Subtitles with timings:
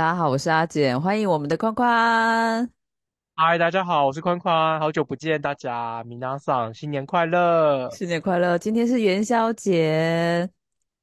[0.00, 2.70] 大家好，我是阿简，欢迎我们的宽宽。
[3.36, 7.90] 嗨，大家好，我是宽宽，好久不见，大家，米娜桑，新年快乐！
[7.90, 8.56] 新年快乐！
[8.56, 10.48] 今天是元宵节，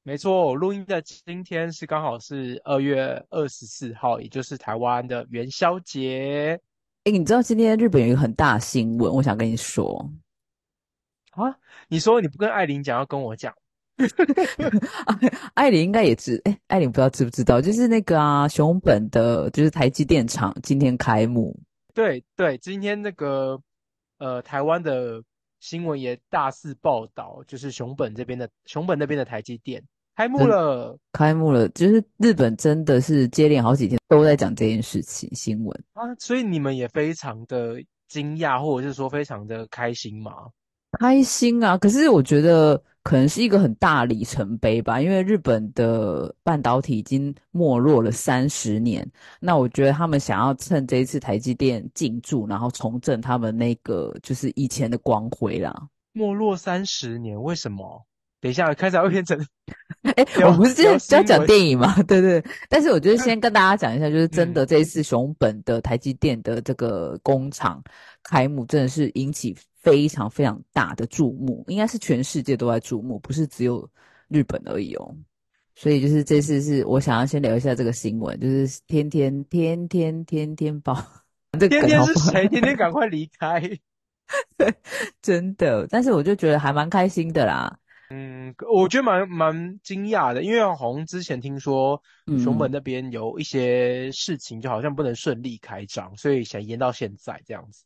[0.01, 6.59] 没错，我录音的今天是刚好是二月二十四号，也就是台湾的元宵节。
[7.03, 10.09] 哎，你知道今天日本有一个很大新闻，我想跟你说
[11.33, 11.55] 啊？
[11.87, 13.53] 你说你不跟艾琳讲，要跟我讲？
[15.55, 21.59] 艾琳应该也知，哎，艾琳不知道知不知道，就是那个啊，熊本的，就是台积电厂今天开幕。
[21.93, 23.59] 对对，今天那个
[24.19, 25.23] 呃，台湾的
[25.59, 29.83] 新闻也大肆报道，就是熊本这边的熊本那边的台积电
[30.15, 40.31] 开幕了，开幕了，就是日本真的是接连好几天都在讲这件事情新闻啊，所以你们也非常的惊讶，或者是说非常的开心吗？
[40.99, 41.77] 开心啊！
[41.77, 49.07] 可是我觉得可能是一个很大里程碑吧，因为日本的半导体已经没落了三十年。
[49.39, 55.73] 那我觉得他们想要趁这一次台积电进驻，然后重振他们那个就是以前的光辉啦。
[56.13, 58.05] 没落三十年，为什么？
[58.39, 59.37] 等一下，开始会变成
[60.03, 61.95] 哎， 我不是要讲电影吗？
[62.07, 62.43] 对对。
[62.69, 67.83] 但是我觉得先跟大家讲一下，就是真的这一次熊本的台积电的这个工厂
[68.23, 69.55] 开幕，真的是引起。
[69.79, 73.89] 非常非常大的注目，应该是全世界都在注目，不是只有
[74.27, 75.15] 日本而已哦。
[75.75, 80.93] 所以就是这次是我想要先聊一下这个新闻，就是天天天天天天报，
[81.57, 82.45] 天天是谁？
[82.49, 83.61] 天天赶快离开，
[85.21, 85.87] 真的。
[85.89, 87.73] 但是我就觉得还蛮开心的啦。
[88.09, 92.01] 嗯，我觉得蛮蛮惊讶的，因为好像之前听说
[92.43, 97.83] 熊本那边有一些事情，就好像不能顺利开张，所以想延到现在这样子。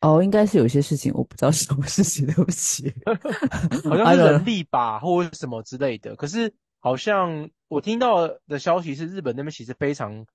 [0.00, 2.92] 哦，应该是有些事情我不知道是什么事情，对不起
[3.88, 6.14] 好像是人力吧，或者什么之类的。
[6.14, 10.26] 可是好像我听到的消息是，日本那边其实非常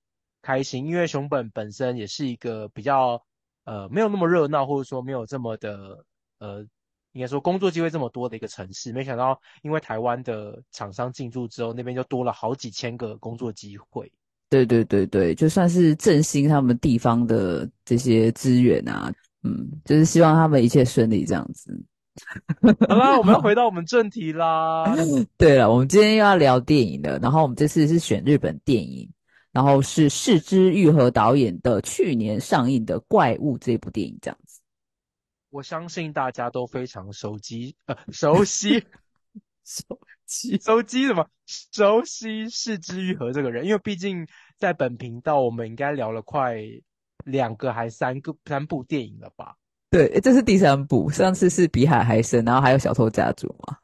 [0.42, 3.22] 开心，因为熊本本身也是一个比较
[3.64, 6.04] 呃没有那么热闹，或者说没有这么的
[6.38, 6.66] 呃
[7.12, 8.92] 应该说工作机会这么多的一个城市。
[8.92, 14.10] 没想到因为台湾的厂商进驻之后，那边就多了好几千个工作机会。
[14.48, 19.12] 对对对对，就算是振兴他们地方的这些资源啊。
[19.42, 21.72] 嗯，就是希望他们一切顺利这样子。
[22.88, 24.84] 好啦，我们要回到我们正题啦。
[25.38, 27.18] 对了，我们今天又要聊电影了。
[27.20, 29.08] 然后我们这次是选日本电影，
[29.52, 34.49] 然后是世之愈和导演的去年上映的《怪物》这部电影这样子。
[35.50, 38.86] 我相信大家都非常熟悉，呃，熟悉，
[39.64, 41.26] 熟悉，熟悉什么？
[41.46, 46.56] 熟悉是之愈合这个人，因为毕竟在本频道，我们应该聊了快。
[47.26, 49.54] 两个还三个三部电影了吧？
[49.90, 51.10] 对，这是第三部。
[51.10, 53.76] 上次是比海还深，然后还有小偷家族嘛？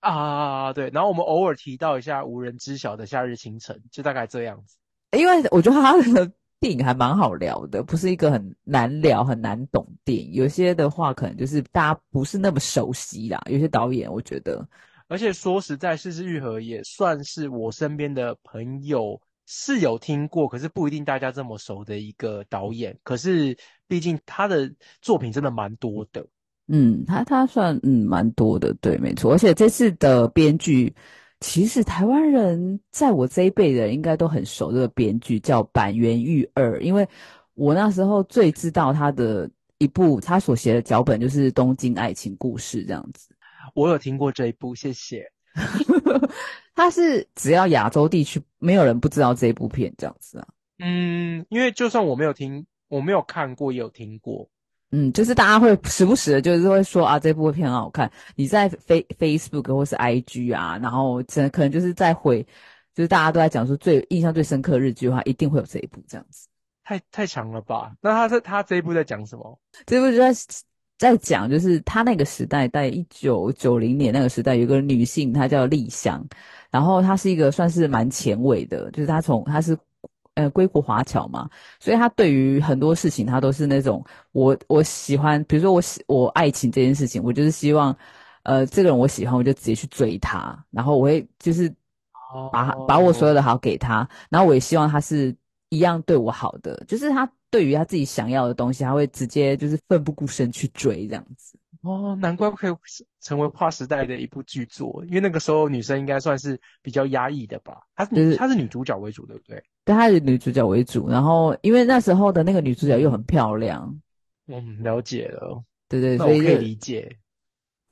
[0.00, 0.90] 啊，对。
[0.90, 4.76] 然后我们偶尔提到一下无人知晓的夏日清晨，就大概这样子。
[5.16, 6.30] 因为我觉得他的
[6.64, 10.32] 电影还蛮好聊的，不是一个很难聊、很难懂电影。
[10.32, 13.38] 有些的话，可能就是大家不是那么熟悉啦。
[13.50, 14.66] 有些导演，我觉得，
[15.06, 19.20] 而且说实在，《四之愈合》也算是我身边的朋友。
[19.46, 22.98] 是有听过，可是不一定大家这么熟的一个导演。
[23.02, 23.54] 可是
[23.86, 24.72] 毕竟他的
[25.02, 26.26] 作品真的蛮多的。
[26.68, 29.32] 嗯，他他算嗯蛮多的，对，没错。
[29.32, 30.94] 而且这次的编剧，
[31.46, 34.72] 其实台湾人在我这一辈人应该都很熟。
[34.72, 37.06] 这个编剧叫板垣裕二，因为
[37.52, 43.28] 我那时候最知道他的一部他所写的脚本就是《东京爱情故事》这样子。
[43.76, 45.30] 我有听过这一部，谢谢。
[46.74, 50.48] 他是只要亚洲地区没有人不知道这部片这样子啊？
[50.78, 54.48] 嗯，因为就算我没有听，我没有看过，也有听过。
[54.94, 58.08] 嗯，就是大家会时不时的，就是会说啊，这部片很好看。
[58.36, 62.40] 你在 Face Facebook 或是 IG 啊，然后真可能就是在回，
[62.94, 66.46] 就是大家都在讲说最印象最深刻日剧的话，一定会有这一部这样子。
[66.84, 67.92] 太太强了吧？
[68.00, 69.58] 那他在他这一部在讲什么？
[69.84, 70.32] 这部就在。
[70.96, 76.24] 在讲，就是他那个时代，在一九九零年那个时代，有个女性，她叫丽香，
[76.70, 79.76] 然后她是一个算是蛮前卫的，就是她从她是
[80.34, 81.48] 呃归国华侨嘛，
[81.80, 87.96] 所以他对于很多事情，他都是那种我我喜欢，比如说我喜我爱情这件事情，我就是希望
[88.42, 91.72] 呃这个人我喜欢，我就直接去追他，然后我会就是
[92.52, 95.34] 把把我所有的好给他，然后我也希望他是
[95.68, 97.30] 一样对我好的，就是他。
[97.50, 101.56] 对于他自己想要的东西，他会直接就是奋不顾身去追这样子。
[101.84, 102.74] 哦，难怪可以
[103.20, 107.82] 成为跨时代的一部剧作，因为那个时候女生应该算是比较压抑的吧？
[107.94, 109.62] 她是她是女主角为主，对不对？
[109.84, 111.08] 对，她是女主角为主。
[111.10, 113.94] 然后因为那时候的那个女主角又很漂亮，
[114.46, 115.62] 嗯，了解了。
[115.86, 117.14] 对对，所以可以理解。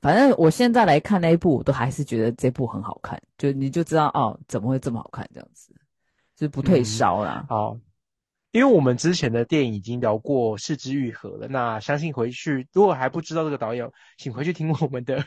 [0.01, 3.21] 反正我现在来看那一部，我都还是觉得这部很好看。
[3.37, 5.29] 就你就知道哦，怎么会这么好看？
[5.31, 5.71] 这样子，
[6.35, 7.45] 就是不退烧啦。
[7.47, 7.77] 好。
[8.53, 15.25] 因为我们之前的电影已经聊过《四之愈合》了，那相信回去如果还不知道这个导演，请回去听我们的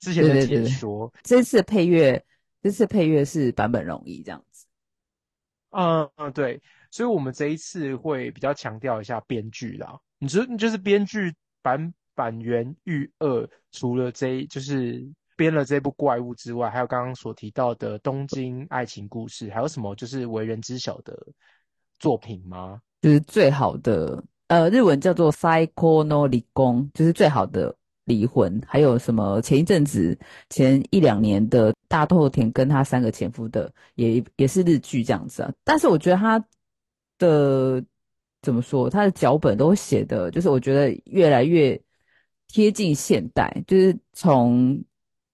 [0.00, 1.10] 之前的解说。
[1.22, 2.22] 这次配乐，
[2.62, 4.66] 这次配乐是版本容易这样子。
[5.70, 6.60] 嗯嗯，对，
[6.90, 9.98] 所以我们这一次会比较强调一下编剧啦。
[10.18, 21.16] 你说就是编剧版板垣裕二，除了这就是编了这部怪物之外，还有刚刚所提到的东京爱情故事，还有什么就是为人知晓的？
[21.98, 22.80] 作品吗？
[23.00, 27.72] 就是最好的，呃，日文叫做 “psycho no 离婚”，就是最好的
[28.06, 28.60] 离婚。
[28.66, 29.40] 还有什么？
[29.40, 30.18] 前一阵子，
[30.50, 35.52] 前一两年的大豆田跟他三个前夫的，也也是日剧这样子啊。
[35.62, 36.44] 但是我觉得他
[37.18, 37.80] 的
[38.42, 41.80] 怎么说，他的脚本都写的，就是我觉得越来越
[42.48, 44.82] 贴近现代，就是从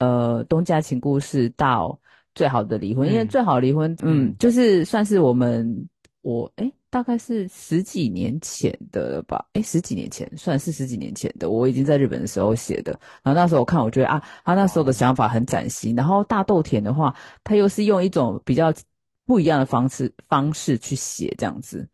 [0.00, 1.98] 呃东家情故事到
[2.34, 5.88] 最好的离婚，因为最好离婚，嗯，就是算是我们。
[6.24, 9.46] 我哎，大概是十几年前的了吧？
[9.52, 11.50] 哎，十几年前，算是十几年前的。
[11.50, 12.98] 我已经在日本的时候写的。
[13.22, 15.94] 然后那时候我看，我觉得啊，他那时候的想法很崭新。
[15.94, 18.72] 然后大豆田的话，他又是用一种比较
[19.26, 21.86] 不一样的方式方式去写这样子，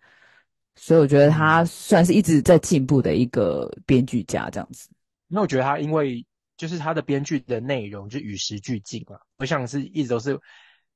[0.76, 4.88] 所以我觉得他算是一直在进步的一个编剧家这样子。
[5.26, 6.25] 那我觉得他因为
[6.56, 10.38] 就是他的编剧的内容就与时俱进了，不像是一直都是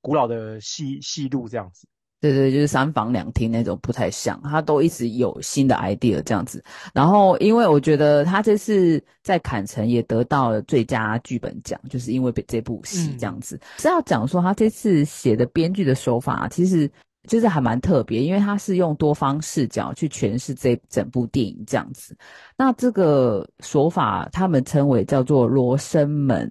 [0.00, 1.88] 古老的戏戏路这样子。
[2.30, 6.64] 对对，就是三房两厅那种不太像，他都一直有新的 idea 这样子。
[6.94, 13.60] 然后，因为我觉得他这次在坎城也得到了最佳剧本奖，就是因为这部戏这样子。
[13.76, 16.90] 是要讲说他这次写的编剧的手法，其实
[17.28, 22.16] 就是还蛮特别，因为他是用多方视角去诠释这整部电影这样子。
[22.56, 26.50] 那这个手法他们称为叫做罗生门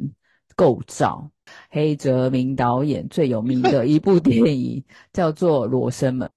[0.56, 1.28] 构造。
[1.74, 6.28] 黑泽明导演最有名的一部电影 叫做《罗生门》。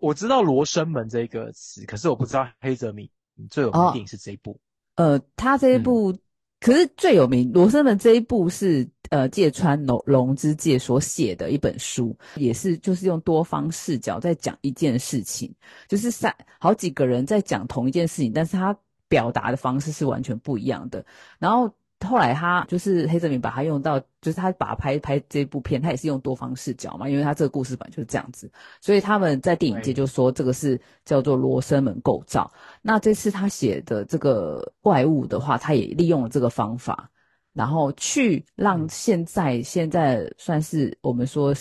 [0.00, 3.06] 我知道“罗生门”这个词，可是我不知道黑泽明
[3.50, 4.58] 最有名的电影是这一部。
[4.94, 6.10] 呃，他这一部，
[6.58, 15.54] 可是最有名《罗生门》这一部是呃芥川龙龙之介所写的一本书，也是就是用多方视角在讲一件事情，
[15.86, 18.74] 就是三好几个人在讲同一件事情，但是他
[19.06, 21.04] 表达的方式是完全不一样的。
[21.38, 21.70] 然后。
[22.06, 28.50] 后来他就是黑泽明把他用到，就是他把拍拍这部片，他也是用多方视角嘛，因为他这个故事本就是这样子，
[28.82, 32.52] 所以他们在电影界就说这个是叫做罗生门构造。
[32.82, 37.10] 那这次他写的这个怪物的话，他也利用了这个方法，
[37.54, 41.54] 然后去让现在现在算是我们说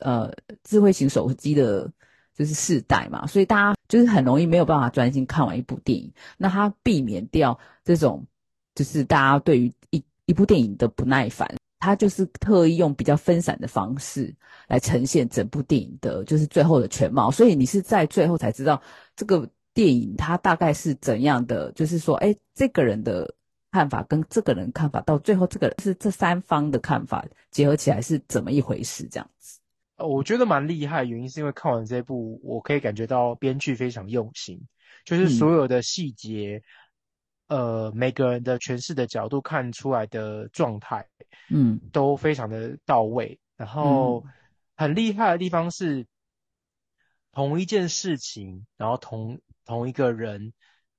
[0.00, 0.32] 呃
[0.64, 1.90] 智慧型手机的，
[2.34, 8.26] 就是世代嘛，所以大家就是很容易没有办法专心看完一部电影，那他避免掉这种。
[8.76, 11.48] 就是大家对于一一部电影的不耐烦，
[11.80, 14.32] 他就是特意用比较分散的方式
[14.68, 17.30] 来呈现整部电影的，就是最后的全貌。
[17.30, 18.80] 所以你是在最后才知道
[19.16, 23.34] 这个电影它大概是怎样的，就是说，哎，这个人的
[23.72, 29.08] 看法跟这个人看法，到最后这个是这三方的看法结合起来是怎么一回事？
[29.10, 29.58] 这样子，
[29.96, 34.60] 呃，我觉得蛮厉害，原因是因为看完这部，我可以感觉到编剧非常用心，
[35.04, 36.62] 就是所有的细节。
[37.48, 41.06] 呃，每个人的诠释的角度看出来的状态，
[41.50, 43.38] 嗯，都非常的到位。
[43.56, 44.24] 然后
[44.76, 46.06] 很厉害的地方是，
[47.32, 50.52] 同一件事情，然后同同一个人，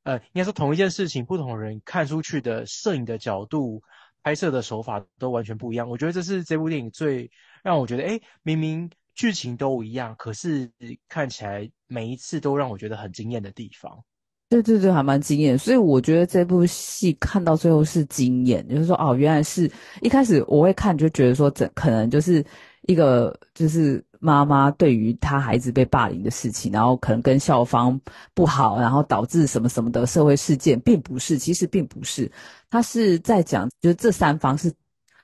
[0.04, 3.84] 呃，应该说同一件事情，不同人看出去的摄影的角度、
[4.24, 5.90] 拍摄的手法都完全不一样。
[5.90, 7.30] 我觉得这是这部电影最
[7.62, 10.72] 让我觉得，哎，明明剧情都一样，可是
[11.10, 14.04] 看起来每一次都让我觉得很惊艳的地方。
[14.50, 19.70] 对对对，还蛮惊艳，所以我觉得这部戏看到最后是惊艳，就是说哦，原来是
[20.02, 22.42] 一开始我会看就觉得说，这可能就是
[22.84, 28.00] 一个就是妈妈对于她孩子被霸凌的事情，然后可能跟校方
[28.34, 32.32] 不好，然后导致什么什么的社会事件，并不是，其实并不是，
[32.70, 34.72] 他是在讲，就是这三方是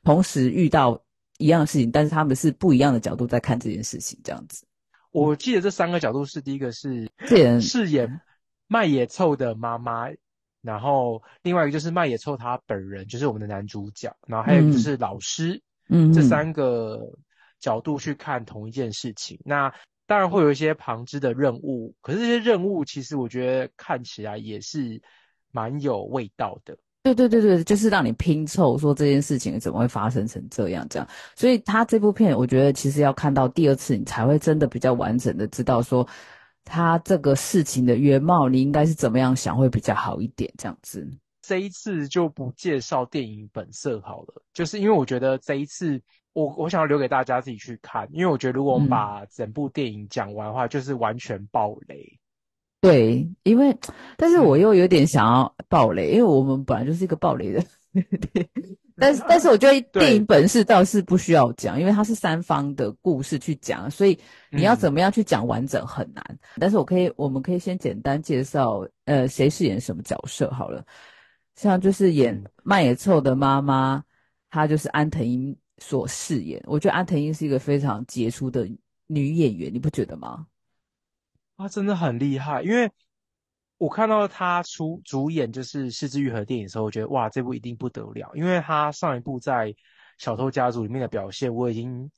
[0.04, 1.02] 同时遇到
[1.38, 4.66] 一样的事情，但是他们是不一样的角度在看这件事情，这样子。
[5.12, 7.10] 我记得这三个角度是第一个是
[7.62, 8.20] 饰演。
[8.74, 10.10] 麦野臭的妈妈，
[10.64, 17.08] 然后另外一个就是麦野臭他本人，就是我们的男主角，然后还有就是老师，嗯，这三个
[17.60, 19.72] 角度去看同一件事情，那
[20.08, 25.00] 当然会有一些旁支的任务，可是这些任务其实我觉得看起来也是
[25.52, 26.76] 蛮有味道的。
[27.04, 36.08] 对对对对，就是让你拼凑说这件事情怎么会发生成这样这样，所以他这部片我觉得其实要看到第二次，你才会真的比较完整的知道说。
[36.66, 40.52] 他这个事情的原貌，你应该是怎么样想会比较好一点？
[40.58, 41.08] 这样子，
[41.42, 46.02] 这一次就不介绍电影本色好了，就是因为我觉得这一次，
[46.34, 52.20] 我我想要留给大家自己去看，因为我觉得如果我们把整部电影讲完的话，就是完全暴雷。
[52.82, 53.78] 对，因为
[54.18, 57.64] 但是我又有点想要暴雷，因为我们本来就是一个暴雷的。
[58.96, 64.18] 对，但是但是我觉得电影本事倒是不需要讲，因为它是三方的故事去讲，所以
[64.52, 66.24] 你要怎么样去讲完整很难。
[66.56, 70.86] 但是我可以，我们可以先简单介绍，呃，谁饰演什么角色好了。
[71.56, 74.04] 像就是演麦野凑的妈妈，
[74.50, 76.62] 她就是安藤英所饰演。
[76.66, 78.68] 我觉得安藤英是一个非常杰出的
[79.08, 80.46] 女演员，你不觉得吗？
[81.58, 82.92] 她真的很厉害，因为。
[83.84, 89.74] 我看到他出主演就是《失之愈合》电影的时候，我觉得哇，这部一定不得了，因为他上一部在
[90.18, 92.10] 《小偷家族》里面的表现，我已经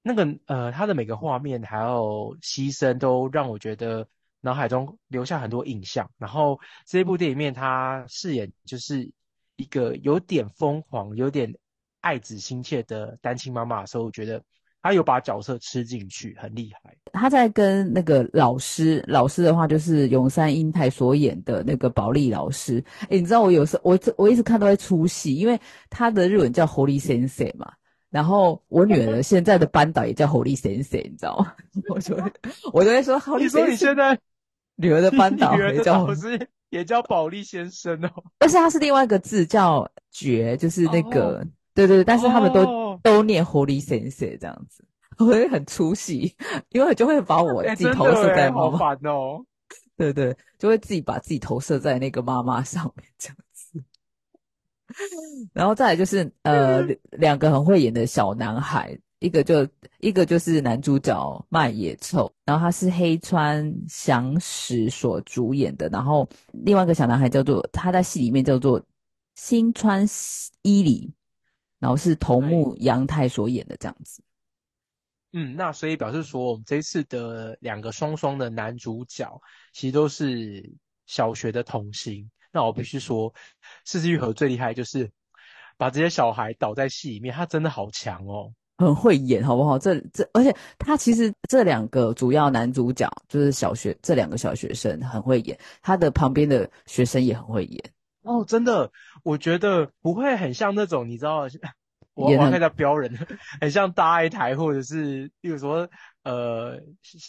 [0.00, 4.06] 那个呃，他的每个画面还有牺牲，都让我觉得
[4.42, 6.08] 脑海中留下很多印象。
[6.18, 9.10] 然后这部电影里面，他饰演就是
[9.56, 11.52] 一个有点疯狂、有点
[12.00, 14.40] 爱子心切的单亲妈妈的时候，我觉得。
[14.84, 16.94] 他有把角色吃进去，很厉害。
[17.14, 22.84] 他在跟那个老师，老师的话就是永山英太所演的那个保利老师。
[23.04, 27.72] 哎，你知道我有时我我一直看都在出戏，因为他的日文叫 Holy Sensei 嘛。
[28.10, 31.54] 然后我女儿现在的班导也叫 Holy Sensei，你知道吗？
[31.88, 32.14] 我就
[32.70, 33.44] 我就会说 Holy。
[33.44, 34.18] 你说你现在
[34.76, 41.42] 女儿的班导也叫老师也叫保利先生哦，但是他是另外一个字叫觉，就是那个。
[41.76, 42.64] 对对对，但是他们都
[43.04, 44.82] 都念 Holy Sensei 这样子，
[45.18, 46.34] 我会很出戏，
[46.70, 49.44] 因为就会把我自己投射在妈妈哦，
[49.94, 53.84] 对对，就会自己把自己投射在那个妈妈上面这样子。
[55.52, 56.80] 然后再来就是呃
[57.10, 59.68] 两个很会演的小男孩，一个就
[60.00, 68.82] 一个就是男主角麦野臭，然后他是黑川祥史所主演的，然后另外一个小男孩叫做他在戏里面叫做
[69.34, 70.06] 新川
[70.62, 71.12] 伊里。
[71.84, 74.22] 然后是头目杨太所演的这样子，
[75.34, 79.38] 嗯，那所以表示说，我们这次的两个双双的男主角，
[79.74, 80.72] 其实都是
[81.04, 82.30] 小学的童星。
[82.50, 83.34] 那我必须说，
[83.84, 85.10] 四之愈合最厉害就是
[85.76, 89.78] 把这些小孩倒在戏里面，他真的好强哦，很会演，好不好？
[89.78, 97.84] 这这，而且他其实这两个主要男主角就是小学这两个小学生很会演，他的旁边的学生也很会演。
[98.22, 98.90] 哦，真的，
[99.24, 101.48] 我觉得不会很像那种，你知道，
[102.14, 103.12] 我我看到标人，
[103.60, 105.88] 很像大爱台，或者是，例如说，
[106.22, 106.78] 呃，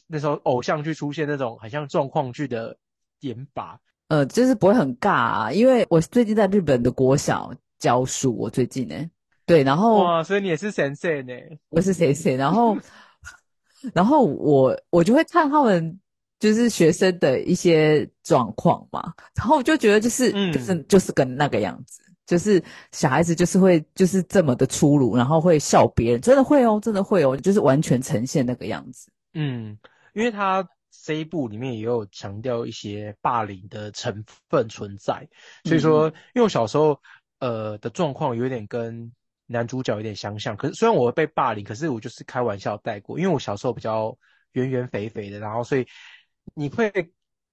[0.05, 2.77] 那时候偶像剧出现那种很像状况剧的
[3.21, 8.95] 演法，呃，就是不会很尬，啊，因为我最近在日本的国小教书，我最近呢，
[9.45, 11.33] 对，然后哇，所以你也是神社呢，
[11.69, 12.77] 我是谁谁，然后，
[13.95, 15.99] 然后我我就会看他们。
[16.37, 22.61] 就是学生的一些状况嘛，然后我就觉得就是就是就是跟那个样子，就是
[22.91, 29.09] 小孩子就是会就是这么的粗鲁，然后会笑别人，真的会哦，真的会哦，就是完全呈现那个样子。
[29.33, 29.77] 嗯，
[30.13, 30.67] 因为他
[31.03, 35.27] 这一部里面也有强调一些霸凌的成分存在，
[35.63, 36.99] 所以说，因为我小时候
[37.39, 39.09] 呃的状况有点跟
[39.47, 44.17] 男主角有点相像，可是虽然我被霸凌，可是我就是开玩笑带过，因为我小时候比较
[44.51, 45.87] 圆圆肥肥的，然后所以。
[46.53, 46.91] 你会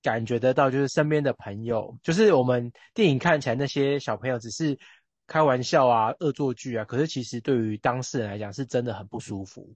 [0.03, 4.79] 感觉得到，就是身边的朋友，就是我们电影看起来那些小朋友只是
[5.27, 9.73] 开玩笑啊、恶作剧啊，可是其实对于当事人来讲，是真的很不舒服。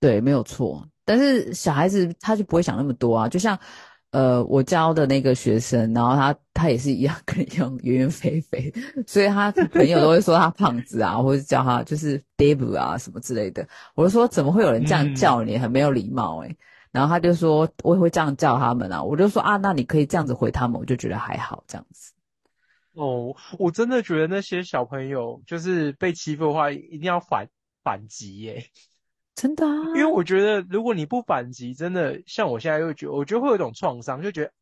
[0.00, 0.86] 对，没有错。
[1.04, 3.58] 但是小孩子他就不会想那么多啊，就像
[4.12, 8.72] 呃我教的那个学生，然后他他也是一样跟你一样圆圆肥肥，
[9.06, 13.66] 所以他朋友都会说他胖子啊，或者叫他就是 Dave 啊什么之类的。
[13.94, 16.56] 我就说怎么会有人这样叫你，很没有礼貌哎。
[16.92, 22.12] 然后他就说：“我也会这样叫他们啊。”我就说：“啊，那你可以这样子回他们。”我就觉得还好这样子。
[22.94, 27.46] 哦，我真的觉得那些小朋友就是被欺负的话，一定要反
[27.84, 28.70] 反击耶！
[29.36, 34.52] 真的啊，因为我觉得如果你不反击，真的像我现在又觉，我觉得会有一种创伤，就觉得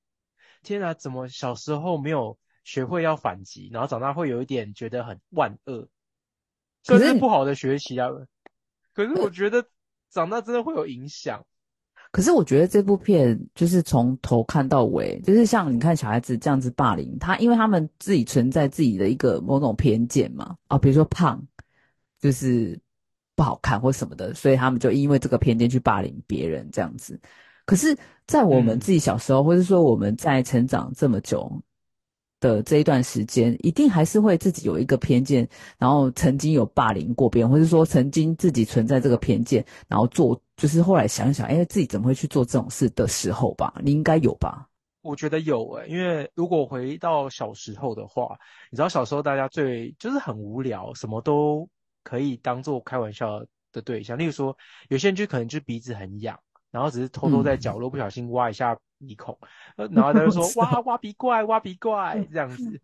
[0.62, 5.88] 天啊，怎么小时候没有学会要反击，然后长大会有一点觉得很万恶，
[6.82, 8.10] 这是不好的学习啊。
[8.92, 9.64] 可是我觉得
[10.10, 11.46] 长大真的会有影响。
[12.10, 21.40] 可是我觉得这部片就是从头看到尾，就是像你看小孩子这样子霸凌他，因为他们自己存在自己的一个某种偏见嘛，啊，比如说胖
[22.20, 22.78] 就是
[23.36, 27.20] 不好看或什么的，所以他们就因为这个偏见去霸凌别人这样子。
[27.66, 27.96] 可是，
[28.26, 31.62] 在我们自己小时候，或者说我们在成长这么久。
[32.40, 43.74] 的这一段时间，一定还是会自己有一个偏见，然后曾经有霸凌过别人，或者说曾经自己存在这个偏见，然后做就是后来想想，哎，自己怎么会去做这种事的时候吧？
[43.82, 44.68] 你应该有吧？
[45.00, 48.36] 我觉得有诶，因为如果回到小时候的话，
[48.70, 51.68] 你知道小时候大家最就是很无聊，什么都
[52.02, 53.40] 可以当做开玩笑
[53.72, 54.18] 的对象。
[54.18, 54.56] 例如说，
[54.88, 56.38] 有些人就可能就鼻子很痒，
[56.70, 59.38] 然后只是偷偷在角落不小心挖一下鼻孔，
[59.76, 62.80] 然后他就说 哇挖鼻怪挖鼻怪这样子，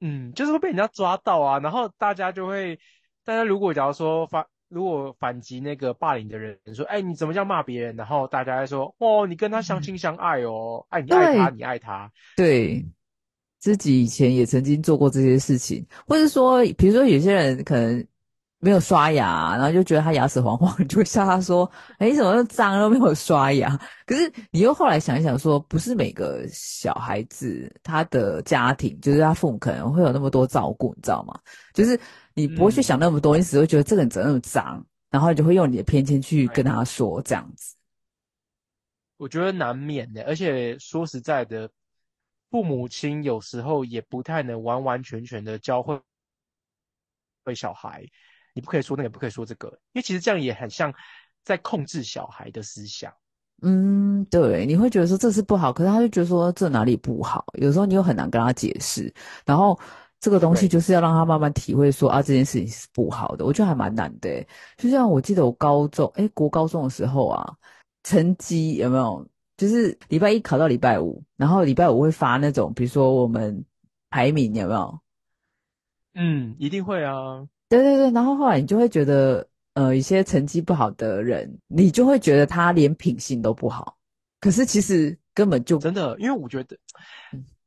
[0.00, 2.78] 嗯，就是会被人家抓到啊，然后大家就会，
[3.24, 12.84] 大家如果假如说反如果反击那个霸凌的人说，哎你怎么这样骂别人，然后大家会说哦你跟他相亲相爱哦，爱你爱他你爱他，对，
[13.58, 18.06] 自己以前也曾经做过这些事情，或者说比如说有些人可能。
[18.66, 31.38] 没有刷牙，然后就觉得他牙齿黄黄，你就会笑他说：“哎，怎么又脏都没有刷牙？”可是你又后来想一想，说不是每个小孩子他的家庭，就是他父母可能会有那么多照顾，你知道吗？
[31.74, 31.96] 就是
[32.34, 37.76] 你不会去想那么多，你只会觉得这个人怎么那么脏，然后你就会用你的偏见去跟他说这样子。
[39.16, 41.70] 我觉得难免的，而且说实在的，
[42.50, 46.00] 父母亲有时候也不太能完完全全的教会
[47.44, 48.04] 会小孩。
[48.56, 50.90] 你不可以说那个，不可以说这个，因为其实这样也很像
[51.44, 53.12] 在控制小孩的思想。
[53.60, 59.12] 嗯，对，你会觉得说这是不好，可是他就觉得说这哪里不好，有时候你又很难跟他解释。
[59.44, 59.78] 然后
[60.20, 63.44] 这个东西就是要让他慢慢体会说啊，这件事情是不好的。
[63.44, 64.42] 我觉得还蛮难的。
[64.78, 67.54] 就像我记得我高中，哎，国高中的时候啊，
[68.04, 69.28] 成绩有没有？
[69.58, 73.64] 就是礼拜一考到礼拜五，然后礼拜五会发那种，比如说我们
[74.10, 75.00] 排名有没有？
[76.14, 77.46] 嗯，一定会啊。
[77.68, 79.44] 对对对，然后后来你就会觉得，
[79.74, 83.96] 呃，一些成绩不好的人，你就会觉得他连品性都不好。
[84.40, 86.76] 可是其实根本就真的，因为我觉得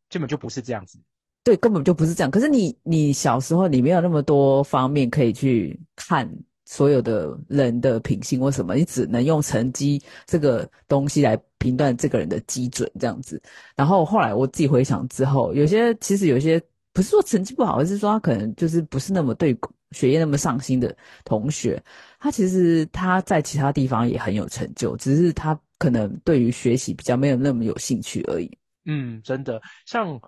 [0.10, 0.98] 根本就不是这样子。
[1.44, 2.32] 对，根本就不是这样。
[2.32, 6.30] 可是你你小时候你没有那么多方面可以去看
[6.66, 13.42] 所有的人的品性或什么，你只能用成绩这个东西来评断这个人的基准这样子。
[13.76, 16.62] 然后后来我自己回想之后，有些其实有些
[16.94, 19.58] 不是说成绩不好，而是说他可能就是不是那么对。
[19.92, 21.82] 学业那么上心的同学，
[22.20, 28.58] 他其实他在其他地方也很有成就，只是他可能对于学习比较没有那么有兴趣而已。
[28.86, 30.20] 嗯，真的，像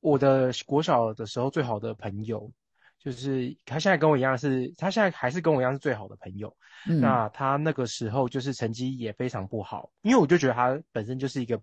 [0.00, 2.50] 我的国小的时候最好的朋友，
[2.98, 6.56] 就是他现在跟我一样，是他现在还是跟我一样是最好的朋友。
[7.00, 11.60] 那他那个时候就是成绩也非常不好，因为我就觉得他本身就是一个。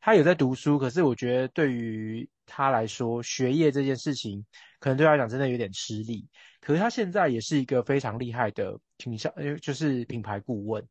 [0.00, 4.44] 他有在读书，可是我觉得对于他来说，学业这件事情
[4.84, 6.28] 可能对他来讲真的有点吃力。
[6.60, 10.84] 可是他现在也是一个非常厉害的品销，呃，就是品牌顾问。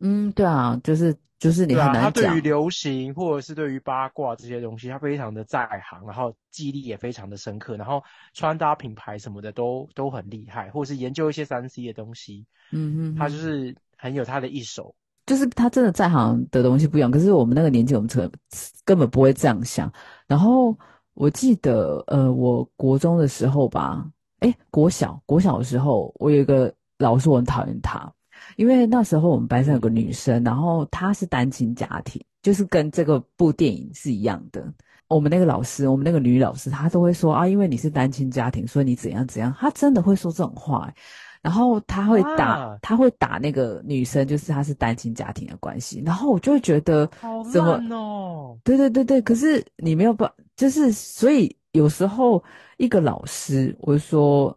[0.00, 2.02] 嗯，对啊，就是就是你很难讲。
[2.02, 12.44] 他对于流行或者是对于八卦这些东西，他非常的在行，然后记忆力也非常的深刻，然后穿搭品牌什么的都都很厉害，或者是研究一些三 C 的东西。
[12.70, 14.94] 嗯嗯，他就是很有他的一手。
[15.24, 18.30] 就是他真的在行的东西不一样，可是我们那个年纪，我们根
[18.84, 19.90] 根本不会这样想。
[20.26, 20.78] 然后
[21.18, 28.08] 我记得，呃，我国中的时候吧，哎，国小国小的时候，我有一个老师，我很讨厌他，
[28.54, 34.64] 因为那时候我们班上有个女生，然后她是单亲家庭，就是跟这个部电影是一样的。
[35.08, 40.88] 我们那个老师，我们那个女老师，她都会说啊，因为你是单亲家庭，所以你怎样怎样，她真的会说这种话。
[41.42, 46.02] 然后他会打，他会打那个女生，就是他是单亲家庭的关系。
[46.04, 47.08] 然后我就会觉得，
[47.52, 48.58] 怎么哦？
[48.64, 52.42] 对对对对，可是你没有办，就是所以有时候
[52.76, 54.56] 一个老师，我就说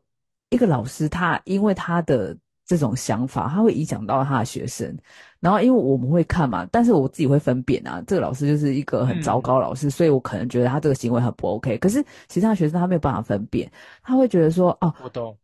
[0.49, 4.97] 一个老师，他因为他的这种想法，他会影响到他的学生。
[5.39, 11.77] 然后因为我们会看嘛，但是我自己会分辨啊，这个老师就是一个很糟糕老师，所以我可能觉得他这个行为很不 OK。
[11.79, 13.71] 可是其他学生他没有办法分辨，
[14.03, 15.35] 他会觉得说，哦，我懂。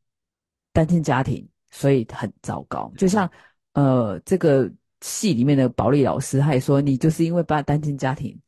[0.77, 2.93] 单亲家庭，所以很糟糕。
[2.95, 3.27] 就像，
[3.73, 8.39] 呃，这个戏里面的保利老师，他也说，你就是因为把单亲家庭，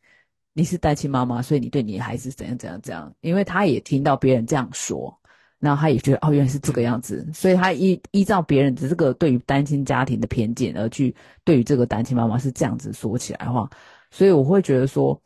[0.53, 3.11] 你是单亲妈妈，所以你对你的孩子怎样怎样怎样。
[3.21, 5.11] 因为他也听到别人这样说，
[5.57, 13.67] 然后他也觉得，哦，原来是这个样子，所以他依依照别人的这个对于单亲家庭的偏见而去对于这个单亲妈妈是这样子说起来的话，
[14.11, 15.19] 所以我会觉得说，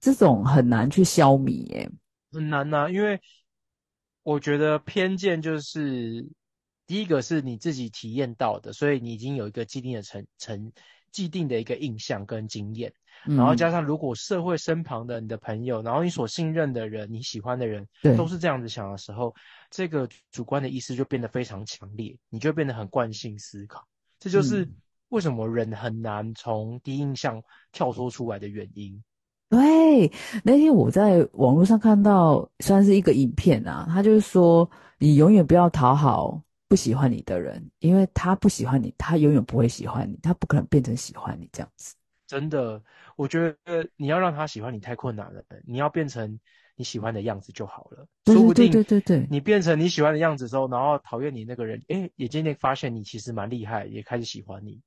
[0.00, 1.86] 这种很难去消弭，耶，
[2.32, 3.20] 很难呐，因为
[4.22, 6.26] 我觉得偏见就是。
[6.86, 10.72] 第一个是你自己体验到的，所以你已经有一个既定的成成
[11.10, 12.92] 既定的一个印象跟经验，
[13.24, 19.34] 然后加上如果社会身旁的你的朋友，然后你所信任的人、你喜欢的人，都是这样子想的时候，
[19.70, 23.82] 这个主观的意识就变得非常强烈，你就变得很惯性思考。
[24.20, 24.68] 这就是
[25.08, 29.02] 为什么人很难从第一印象跳脱出来的原因。
[29.48, 30.12] 对，
[30.44, 34.68] 那天我在网络上看到算是一个影片啊，他就是说
[34.98, 36.42] 你永远不要讨好。
[36.68, 41.94] 不喜欢你的人，因为他不喜欢你，他永远不会喜欢你，他不可能变成喜欢你这样子。
[42.26, 42.82] 真的，
[43.16, 46.38] 我觉得你要让他喜欢你太困难了，你要变成
[46.74, 48.04] 你喜欢的样子就好了。
[48.26, 54.80] 说不定对对对，你变成你喜欢的样子之后，然后讨厌你那个人，哎，也渐渐发现你其实蛮厉害，也开始喜欢你。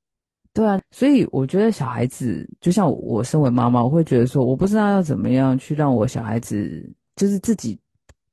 [0.52, 7.80] 对啊，所以我觉得小孩子就像我身为妈妈，我会觉得说，我不知道要怎么样去让我小孩子就是自己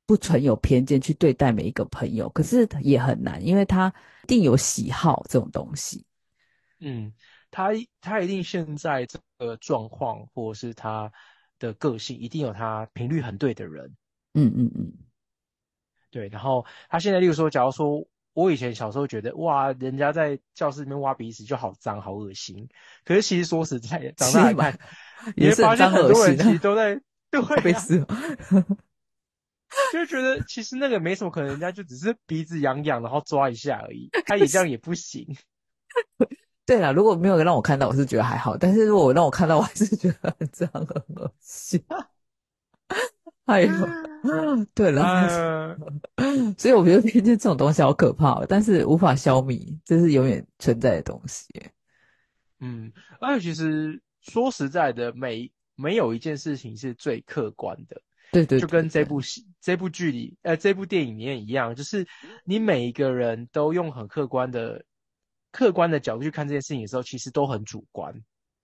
[0.06, 3.92] 不存有偏见去对待每一个朋友，可是也很难，因为他
[4.24, 6.06] 一定有喜好这种东西。
[6.80, 7.12] 嗯，
[7.50, 11.12] 他他一定现在这个状况，或者是他
[11.58, 13.96] 的个性，一定有他频率很对的人。
[14.34, 14.92] 嗯嗯嗯，
[16.10, 16.28] 对。
[16.28, 18.06] 然后他现在，例如说，假如说。
[18.36, 22.68] 我以前小时候觉得，哇，人家在教室里面挖鼻屎就好脏好恶心。
[23.02, 24.78] 可是其实说实在，长大看，
[25.36, 28.04] 也发现很多人其实都在对鼻屎，
[29.92, 34.08] 就觉得其实那个没什么可能，人家就只是鼻子痒痒，然后抓一下而已。
[34.26, 35.26] 他也这样也不行。
[36.66, 41.82] 对啦，如果没有让我看到，我是觉得还好；但是如果让我看到，我还是觉得很脏很恶心。
[43.44, 43.70] 哎呦，
[44.74, 45.76] 对了，
[46.58, 51.46] 所以我觉得偏见这种东西好可怕，但是无法消弭，这是永远存在的东西。
[52.58, 58.02] 嗯，而且其实说实在的，没没有一件事情是最客观的。
[58.32, 62.06] 对对，就跟这部戏、这部剧里、呃，这部电影里面一样，就是
[62.44, 64.84] 你每一个人都用很客观的、
[65.52, 68.14] 客观的角度去看这件事情的时候，其实都很主观。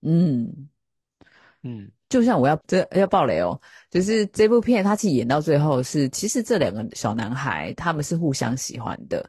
[0.01, 0.69] 嗯。
[1.65, 3.57] 嗯，就像我要这要爆雷哦，
[3.89, 9.25] 就是这部片它其实演到最后是，其实这两个小男孩他们是互相喜欢的，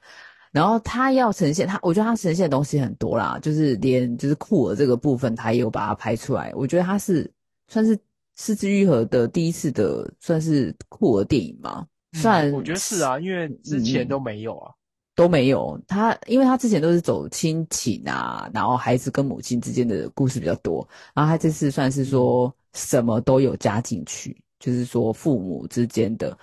[0.51, 7.33] 然后他要呈现他，我觉得他呈现的东西很多啦，就是连就是酷儿这个部分他也有把它拍出来，我觉得他是
[7.69, 7.97] 算是
[8.37, 11.87] 四肢愈合的第一次的算是酷儿电影吗？
[12.13, 14.73] 算我觉得是啊，因为之前都没有啊。
[15.17, 26.37] 都没有他，因为他之前都是走亲情啊，然后孩子跟母亲之间的故事比较多，然后他这次算是说什么都有加进去，就是说父母之间的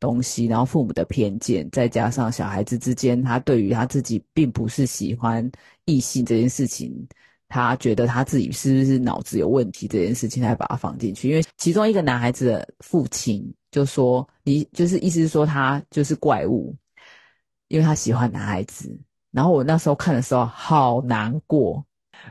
[0.00, 5.48] 东西，然后父母的偏见，再加上小孩子之间他对于他自己并不是喜欢
[5.84, 6.92] 异性这件事情，
[7.48, 16.74] 他觉得他自己是不是脑子有问题这件事情，才把它放进去，因为其中一个男孩子的父亲就说，你就是意思是说他就是怪物。
[17.68, 18.96] 因为他喜欢男孩子，
[19.32, 21.84] 然后我那时候看的时候好难过，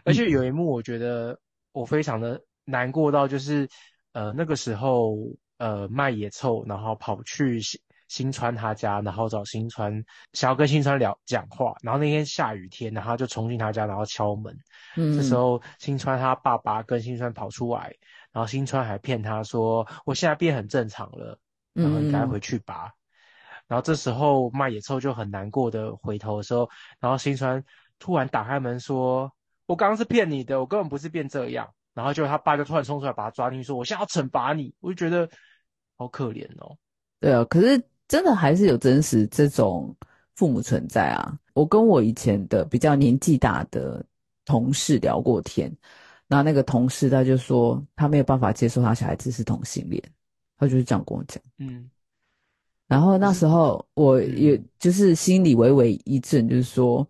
[0.05, 1.37] 而且有一幕我觉得
[1.73, 3.67] 我非常的难过到就是，
[4.13, 5.17] 呃那个时候
[5.57, 7.59] 呃麦野臭，然后跑去
[8.07, 14.57] 新新川他家，然后找新川想要跟新川聊讲话，然后那天下雨天，然后就冲进他家，然后敲门，
[14.95, 17.93] 嗯，这时候新川他爸爸跟新川跑出来，
[18.31, 21.39] 然后新川还骗他说我现在变很正常了，
[21.73, 22.91] 然后你赶快回去吧。
[23.67, 27.63] 然后这时候卖野臭就很难过的回头的时候，然后新川
[27.99, 29.31] 突然打开门说
[29.65, 35.29] ：“我刚刚是骗你的，我根本不是变这样。”然后就他爸就突然冲出来把他抓进去说：“我现在要惩罚你。”我就觉得
[35.97, 36.77] 好可怜哦。
[37.19, 39.95] 对啊，可是真的还是有真实这种
[40.35, 41.37] 父母存在啊。
[41.53, 44.05] 我跟我以前的比较年纪大的
[44.45, 45.75] 同事聊过天，
[46.27, 50.03] 然后那个同事他就说他没有办法接受他小孩子是同性恋，
[50.57, 51.41] 他就是这样跟我讲。
[51.57, 51.89] 嗯。
[52.87, 57.07] 然后那时候我也就是心里微微一震，就是说，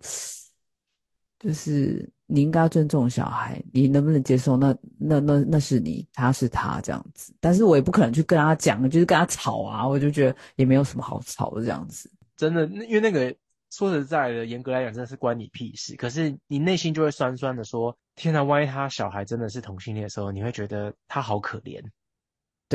[1.38, 4.58] 就是你应该要尊重小孩，你能不能接受？
[4.58, 7.34] 那那那那是你，他是他这样子。
[7.40, 9.88] 但是我也不可能去跟他讲，就是跟他吵啊。
[9.88, 12.10] 我就觉得也没有什么好吵的这样子。
[12.36, 13.36] 真的，因为那个
[13.70, 15.96] 说实在的，严格来讲，真的是关你屁事。
[15.96, 21.82] 可是你内心就会酸酸的说：天哪，万一他小孩真的是同性恋的时候，你会觉得他好可怜。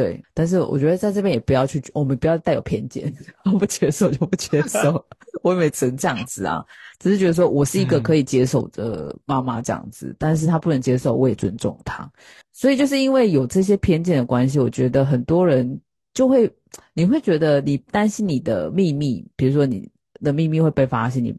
[0.00, 5.04] 对，但是我觉得在这边也不要去，我们不要带有偏见，我不接受就不接受，
[5.44, 6.64] 我也没成这样子啊，
[6.98, 12.10] 只是觉得说我是一个可以接受的妈妈这样子，但是他不能接受，我也尊重他，
[12.50, 15.78] 所以就是因为有这些偏见的关系，我觉得很多人
[16.14, 16.50] 就会，
[16.94, 19.86] 你会觉得你担心你的秘密，比如说你
[20.22, 21.36] 的秘密会被发现，你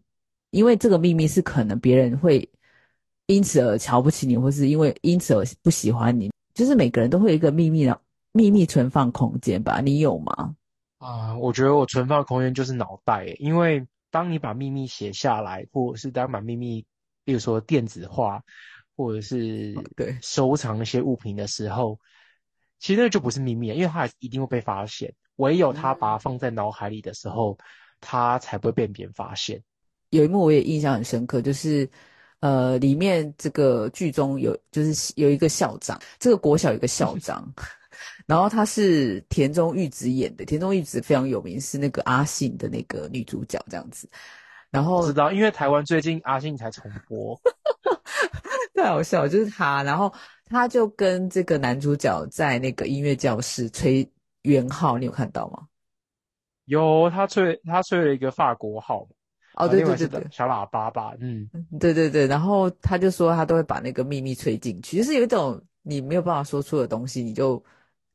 [0.51, 2.47] 因为这个秘密是可能别人会
[3.25, 7.99] 因此而瞧不起你，或是因为因此而不喜欢你，就是每个人都会有一个秘密的。
[8.31, 10.55] 秘密存放空间吧，你有吗？
[10.99, 16.85] 啊，我觉得我存放空间就是脑袋，因为当你把秘密写下来，或者是当把秘密，
[17.23, 18.43] 比如说电子化，
[18.95, 21.99] 或者是对收藏一些物品的时候，
[22.79, 25.13] 其实那就不是秘密，因为它一定会被发现。
[25.37, 27.57] 唯有他把它放在脑海里的时候，
[27.99, 29.63] 他才不会被别人发现。
[30.11, 31.89] 有一幕我也印象很深刻，就是
[32.41, 37.51] 呃，里面这个剧中有就是有一个校长，这个国小有一个校长。
[38.25, 44.09] 然后她是田中裕子演的，田中裕子非常有名，是那个阿信的那个女主角这样子。
[44.69, 47.39] 然后知道，因为台湾最近阿信才重播，
[48.73, 49.83] 太好笑，就是他。
[49.83, 50.13] 然后
[50.45, 54.09] 他就跟这个男主角在那个音乐教室吹
[54.43, 55.67] 圆号，你有看到吗？
[56.65, 59.05] 有，他吹他吹了一个法国号，
[59.55, 67.61] 哦，对对对对，小喇叭吧，嗯，对对对，然后他就说他都会把那个秘密吹进去，就是有一种你没有办法说出的东西，你就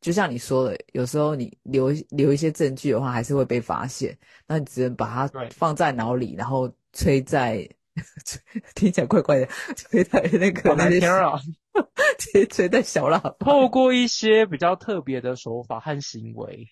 [0.01, 7.69] 就像你说的，有时候你留留一些证据的话，还是会被发现，那你只能把它放在脑里，然后吹在，
[8.75, 11.41] 听起来怪怪的， 吹在那个那些啊，
[12.19, 16.69] 吹吹在小喇叭，透过一些比较特别的手法和行为，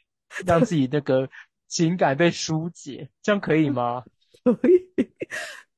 [0.46, 1.28] 让自己那个
[1.66, 4.04] 情感被疏解，这样可以吗？
[4.44, 5.10] 可以，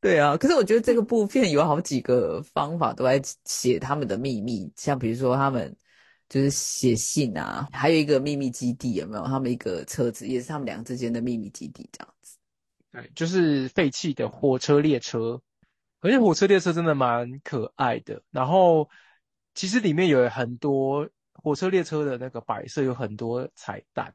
[0.01, 0.37] 对啊。
[0.37, 5.75] 可是我觉得这个部片有好几个方法都在写他们的秘密，像比如说他们
[6.29, 9.25] 就是写信啊，还有一个秘密基地有没有？
[9.25, 12.39] 他们一个车子也是他们两个之间的秘密基地，这样子。
[12.93, 15.41] 对，就是废弃的火车列车，
[16.01, 18.23] 而且火车列车真的蛮可爱的。
[18.31, 18.89] 然后
[19.55, 24.15] 其实里面有很多火车列车的那个摆设有很多彩蛋，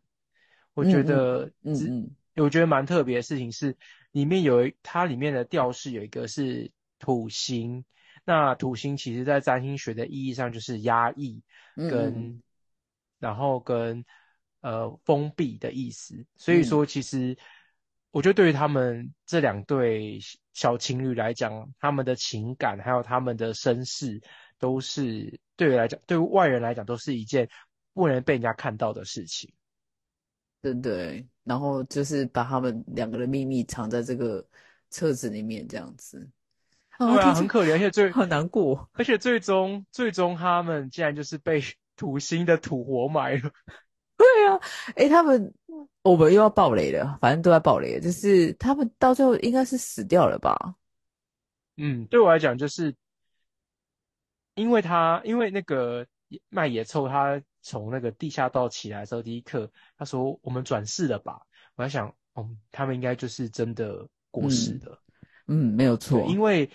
[0.74, 3.78] 我觉得，嗯嗯，我觉得蛮特别的事情是。
[4.12, 6.70] 里面有一，它里面的吊饰有一个是
[7.00, 7.86] 土星，
[8.26, 11.42] 那土星其实在占星学的意义上就是压抑
[11.90, 12.42] 跟，
[13.20, 14.04] 然后跟
[14.62, 17.38] 呃封闭的意思，所以说其实
[18.12, 20.20] 我觉得对于他们这两对
[20.54, 24.22] 小情侣来讲，他们的情感还有他们的身世，
[24.60, 27.50] 都是对于来讲，对外人来讲都是一件
[27.94, 29.54] 不能被人家看到的事情。
[30.62, 34.46] 对对，然后就是把他们两个的秘密藏在这个
[34.90, 36.30] 册子里面，这样子。
[37.14, 41.62] 对啊， 很可怜，而且最很难过，而且最终最终他们竟然就是被
[41.98, 43.52] 土星的土活埋了。
[44.18, 44.60] 对啊，
[44.96, 45.54] 哎，他们
[46.04, 50.76] 我们又要爆雷了，反正都在爆雷，就是他们到最后应该是死掉了吧？
[51.78, 52.96] 嗯，对我来讲，就是
[54.56, 56.06] 因为他因为那个
[56.50, 57.42] 卖野臭他。
[57.64, 61.42] 从那个地下道起来的时候，第一刻他说：“我们转世了吧？”
[61.78, 64.98] 我在想，嗯，他们应该就是真的过世的。
[65.46, 66.26] 嗯，没有错。
[66.26, 66.68] 因为，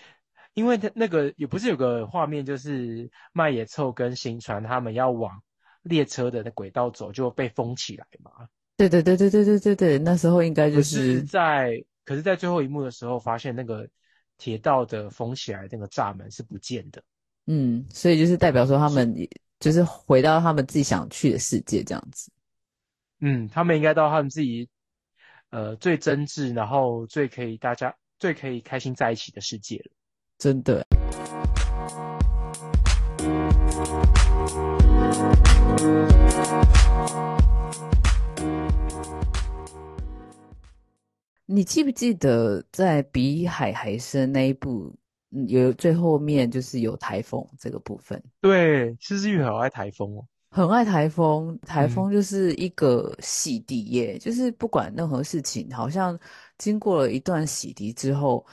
[0.57, 5.40] 因为他那个也不是有个画面，就是麦野臭跟新船他们要往
[5.83, 8.49] 列车的那轨道走，就被封起来嘛。
[8.77, 13.88] 对对对对对对对对，那时候应该就是在，可是，在最后一幕的时候，发现那个
[14.37, 17.01] 铁道的封起来那个闸门是不见的。
[17.47, 19.14] 嗯，所以就是代表说他们。
[19.59, 22.31] 就是回到他们自己想去的世界，这样子。
[23.21, 24.69] 嗯，他们应该到他们自己，
[25.49, 29.95] 呃，最真挚，然后最可以大家最可以开心在一起的世界了。
[30.38, 30.87] 真的。
[41.46, 44.94] 你记不记得在《比海还深》那一部？
[45.49, 51.59] 有最后面就是有台风这个部分，对，其实玉很爱台风哦，很爱台风。
[51.62, 56.18] 台风就是一个洗涤液，就是不管任何事情，好像
[56.57, 58.46] 经过了一段洗涤之后，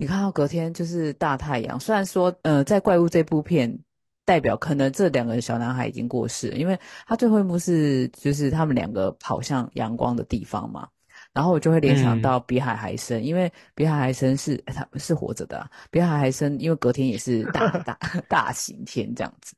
[0.00, 1.78] 你看到隔天就是大太阳。
[1.78, 3.76] 虽然说，呃，在怪物这部片
[4.24, 10.88] 代表可能这两个小男孩已经过世了，因为他最后一幕是就是他们两个跑向阳光的地方嘛。
[11.32, 19.52] 然后我就会联想到比海还深，因为比海还深是他是活着的，比海还深，因为隔天也是大 大 大晴天这样子，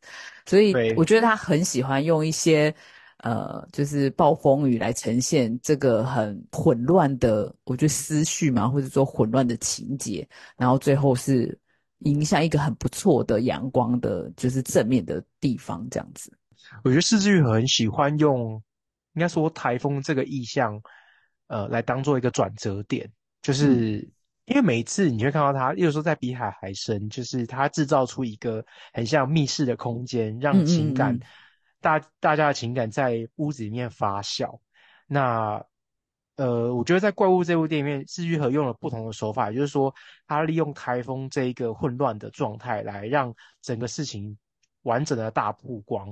[0.47, 2.75] 所以我觉得他很喜欢用一些
[3.23, 11.59] 呃，就是暴风雨来呈现这个很混乱的，我觉得思绪嘛，或者说混乱的情节，然后最后是
[12.01, 16.33] 迎向一个很不错的阳光的，就是正面的地方这样子。
[16.85, 18.53] 我觉得四之玉很喜欢用，
[19.15, 20.81] 应该说台风这个意象。
[21.53, 23.11] 呃，来当做一个转折点，
[23.43, 24.09] 就是
[24.45, 31.19] 因为每一次你会看到他，有时候在比海还深，就是他制造出一个很像密室的空间，让情感
[31.81, 34.59] 大大家的情感在屋子里面发酵。
[35.07, 35.65] 那
[36.37, 39.95] 呃，我觉得在怪物这部电影里面，四玉和用了不同的手法，也就是说
[40.27, 44.37] 他利用台风这一个混乱的状态，来让整个事情
[44.83, 46.09] 完整的大曝光。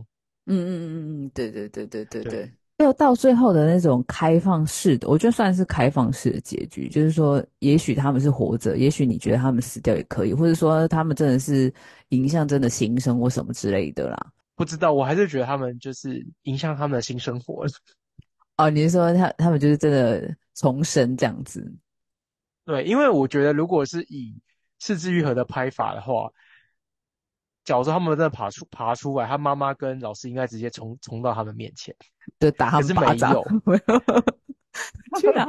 [0.47, 2.53] 嗯嗯嗯嗯，对对对对对对。
[2.79, 11.73] 又到最后的那种开放式的，我觉得算是开放式的结局，就是说，也许他们是活着，也许你觉得他们死掉也可以，或者说他们真的是
[12.11, 14.33] 影像真的新生或什么之类的啦。
[14.59, 17.65] 不知道，我还是觉得他们就是影响他们的新生活。
[18.59, 21.73] 哦，你是说他他们就是真的重生这样子？
[22.65, 24.35] 对，因为我觉得如果是以
[24.81, 26.31] 四肢愈合的拍法的话。
[27.65, 31.95] 假如说他们真的爬出爬出来，他妈妈跟老师应该直接冲冲到他们面前，
[32.41, 33.35] 就打他们巴掌。
[35.21, 35.47] 去哪？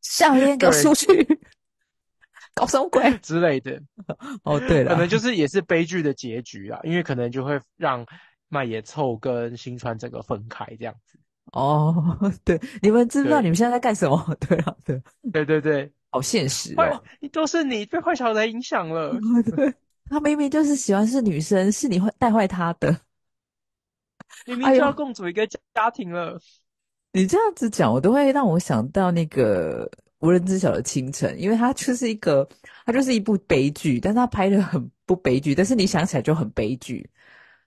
[0.00, 1.06] 下面给我出去！
[2.58, 3.80] 搞什么鬼 之类的？
[4.42, 8.04] 哦，对了，可能就是也是悲剧的结局啊，因为可能就会让
[8.48, 11.18] 麦野凑跟新川整个分开这样子。
[11.52, 14.22] 哦，对，你们知不知道你们现在在干什么？
[14.46, 15.00] 对啊，对，
[15.32, 17.02] 对对对，好现实哦！
[17.32, 19.16] 都是你被坏小孩影响了。
[19.56, 19.72] 对，
[20.10, 22.94] 他明明就是喜欢是女生，是你会带坏他的。
[24.46, 26.38] 明明就要共组一个家庭了。
[27.12, 29.90] 你这样子讲，我都会让我想到那个
[30.20, 32.48] 无人知晓的清晨，因为它就是一个，
[32.84, 37.08] 它就是一部悲剧，但是它拍的很不悲剧，但是你想起来就很悲剧。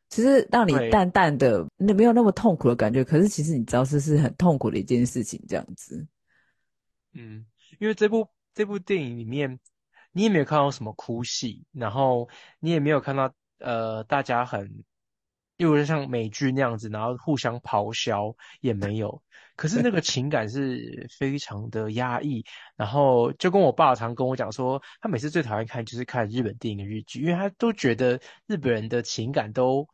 [0.09, 6.05] 其实让你淡淡的，那没有那么痛苦的感觉，可是其实你知道这是很痛苦的一件事情，这样子。
[7.13, 7.45] 嗯，
[7.79, 9.59] 因为这部这部电影里面，
[10.11, 12.27] 你也没有看到什么哭戏，然后
[12.59, 14.83] 你也没有看到呃大家很。
[15.57, 19.21] 又是像美剧那样子，然后互相咆哮也没有，
[19.61, 22.43] 可是那个情感是非常的压抑。
[22.75, 29.87] 然后就跟我爸常跟我讲说，他每次最讨厌看就是看日本电影日剧，因为他都觉得日本人的情感都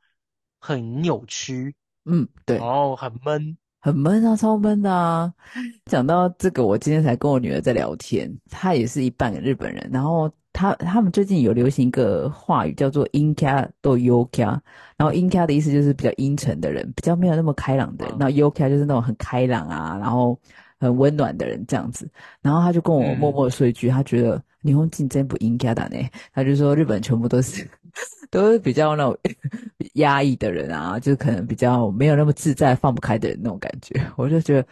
[0.61, 1.75] 很扭曲，
[2.05, 5.33] 嗯，对，然后很闷，很闷啊，超闷的啊。
[5.83, 10.31] 讲到这个，我今天才跟我女儿在聊天，她也是一半日本人，然后。
[10.57, 14.59] 他他们最近有流行一个话语叫做阴卡都 U 卡，
[14.97, 18.15] 然后 “inka” 的意思就是比较阴沉的人，比较没有那么开朗的人。
[18.17, 20.35] 那 “yoka” 就是那种很开朗啊，然后
[20.79, 22.09] 很温暖的人这样子。
[22.41, 26.09] 然后他就跟我默默说一句，他觉得霓虹竞争不阴卡的呢。
[26.33, 27.69] 他就说日本全部都是
[28.31, 29.15] 都是比较那种
[29.93, 34.01] 压抑的人啊，就是可能比较没有那么自在、放不开的人那种感觉。
[34.15, 34.67] 我就觉得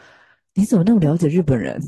[0.55, 1.79] 你怎么那么了解日本人？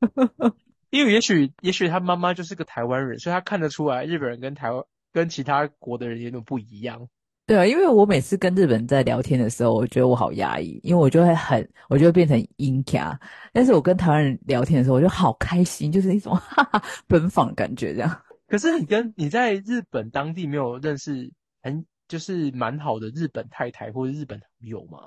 [0.90, 7.08] 因为也许，也许他妈妈就是个台湾人，所以他看得出来日本人跟台湾跟其他国的人有点不一样。
[7.46, 13.18] 对啊，因为我每次跟日本人在聊天的时候，我觉得我好压抑，因为我就会很，我就会变成阴卡。
[13.52, 18.22] 但是我跟台湾人聊天的时候，我就好开心，就是一种哈哈奔放的感觉这样。
[18.48, 24.98] 可是你跟你在日本当地没有认识很就是蛮好的日本太太或者日本朋友吗？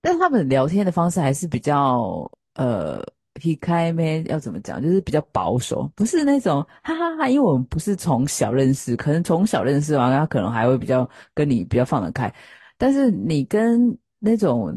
[0.00, 3.04] 但是他们聊天的方式还是比较呃。
[3.34, 4.22] 劈开咩？
[4.24, 4.82] 要怎么讲？
[4.82, 7.28] 就是比较保守，不是那种哈哈哈。
[7.28, 12.32] 因为我们不是从小认识，可能从小认识完，他可能还会比较跟你比较放得开。
[12.78, 14.74] 但是你跟那种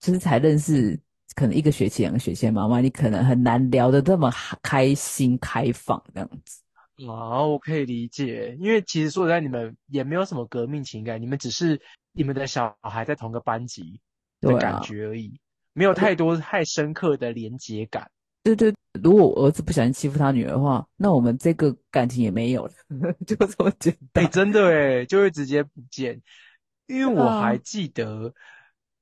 [0.00, 0.98] 就是才认识，
[1.34, 6.62] 可能一个学期、两个学期的妈妈，你可能很难聊得这么开心、开放这样子。
[7.08, 11.78] 啊，我可以理解，因为其实说实在，你们也没有什么革命情感，你们只是
[12.12, 14.00] 你们的小孩在同个班级
[14.40, 15.38] 的感觉而已。
[15.76, 18.10] 没有太多太深刻的连结感。
[18.42, 22.72] 对对，如果我儿子不小心欺负他女儿的话，那我们这个感情也没有了，
[23.26, 24.24] 就这么简单。
[24.24, 26.22] 哎，真的哎，就会直接不见。
[26.86, 28.32] 因为我还记得，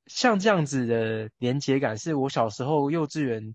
[0.06, 3.54] 像这样子的连结感，是我小时候幼稚园，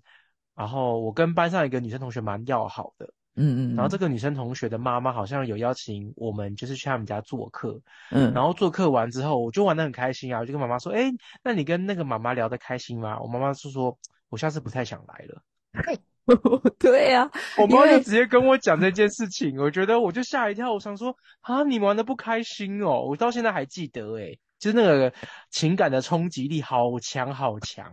[0.55, 3.11] 然后我跟班上一个女生同学蛮要好的。
[3.41, 7.79] 嗯嗯，然后这个女生同学的妈妈好像有邀请我们，就是去他们家做客。
[8.11, 11.09] 嗯，然后做客完之后，我就玩的很开心啊，我就跟妈妈说：“哎，
[11.41, 13.97] 那你跟那个妈妈聊得开心吗？”我妈妈是说
[14.29, 15.41] ：“我下次不太想来了。”
[16.77, 25.11] 对呀，我妈就直接跟我讲这件事情，我觉得我就吓一跳，我想说：“啊，你玩的不开心哦！”我到现在还记得，哎，就是那个
[25.49, 27.85] 情感的冲击力好强好强。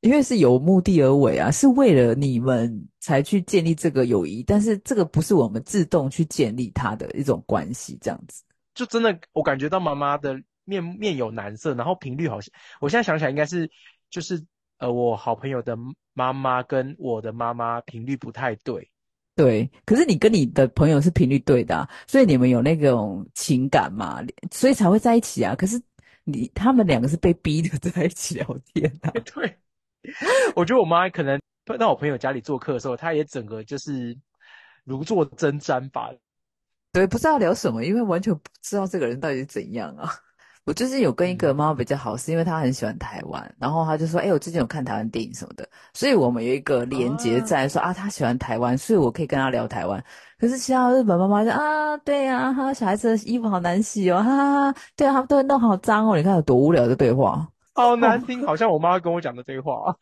[0.00, 13.68] 因为是有目的而为啊，是为了你们才去建立这个友谊，但是这个不是我们自动去建立它的一种关系，这样子就真的我感觉到妈妈的面面有难色，然后频率好像我现在想起来应该是
[14.08, 14.40] 就是
[14.78, 15.76] 呃我好朋友的
[16.14, 18.88] 妈妈跟我的妈妈频率不太对，
[19.34, 25.56] 对，可是你跟你的朋友是频率对的，所以你们有那种情感嘛，所以才会在一起啊。
[25.56, 25.80] 可是
[26.22, 29.58] 你他们两个是被逼的在一起聊天啊， 对。
[30.56, 31.38] 我觉得我妈可能
[31.78, 34.16] 到我朋友家里做客的时候，她也整个就是
[34.84, 36.10] 如坐针毡吧。
[36.92, 40.10] 对，不知道聊什么，因为完全不知道这个人到底是怎样啊。
[40.64, 50.02] 我最近有跟一个妈妈比较好，是因为她很喜欢台湾，然后她就说：“哎，我最近有看台湾电影什么的。”所以我们有一个连接在说啊，她喜欢台湾，所以我可以跟她聊台湾。
[50.38, 56.16] 可是其他日本妈妈就啊，对呀，哈，小孩子的衣服好难洗哦，哈哈，对啊，他们都会弄好脏哦。
[56.16, 57.48] 你看有多无聊的对话。
[57.74, 59.96] 好难听，好像我妈跟我讲的对话。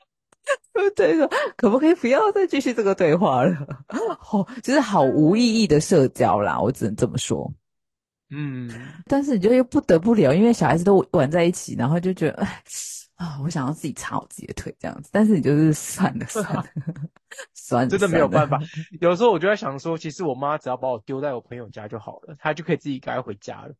[0.94, 3.54] 对的，可不可以不要再继续这个对话了？
[4.20, 7.52] 好，就是好无意义的社交啦，我只能这么说。
[8.30, 8.68] 嗯，
[9.06, 12.62] 但是你就又不得不聊，因为小孩子都玩在一起，然后就觉得，哎
[13.16, 15.08] 啊，我想要自己擦我自己的腿这样子。
[15.12, 16.64] 但是你就是算了算了，
[17.54, 18.60] 算真的没有办法。
[19.00, 23.72] 有时候我就在想说，其实我妈只要把我丢在我朋友家就好了，她就可以自己赶快回家了。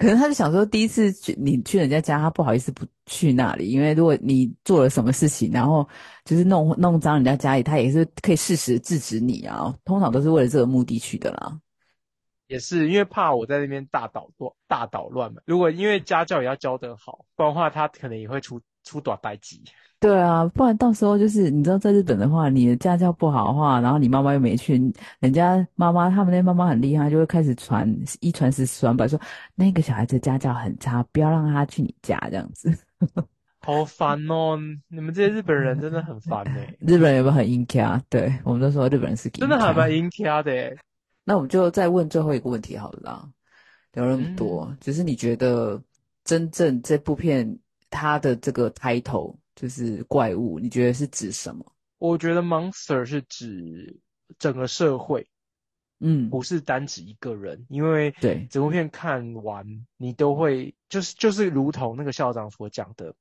[0.00, 5.86] 可能他就想说，第一次去你去人家家，他不好意思不去那里，因为如果你做了什么事情，然后
[6.24, 9.76] 就是弄弄脏人家家里，他也是可以适时制止你啊。
[9.84, 11.60] 通常都是为了这个目的去的啦。
[12.46, 15.42] 也是因为怕我在那边大捣乱，大捣乱嘛。
[15.44, 19.62] 如果因为家教也要教得好，不然的话他可能也会出出短代集。
[19.98, 24.80] 对啊，不然到时候就是你知道，在日本的话，你的家教不好的话，然后你妈妈又没去，
[25.18, 27.86] 人家妈妈他们那妈妈很厉害，就会开始传
[28.20, 29.20] 一传十，十传百，说
[29.54, 32.74] 那个小孩子家教很差，不要让他去你家这样子。
[33.62, 34.58] 好烦哦！
[34.88, 36.74] 你们这些日本人真的很烦哎。
[36.80, 38.00] 日本人有没有很阴卡？
[38.08, 40.74] 对我们都说日本人是真的还蛮阴卡的。
[41.26, 43.28] 那我们就再问最后一个问题好了啦，
[43.92, 45.78] 聊那么多，只是你觉得
[46.24, 47.46] 真正这部片
[47.90, 49.36] 它的这个 title。
[49.56, 51.76] 就是怪物，你觉得是指什么？
[51.98, 54.00] 我觉得 monster 是指
[54.38, 55.28] 整个社会，
[55.98, 63.14] 嗯，不是单指一个人，因为对整部片看完，你都会就是就是如同那个校长所讲的，